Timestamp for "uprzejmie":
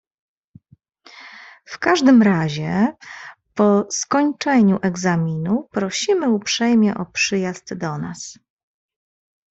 6.29-6.95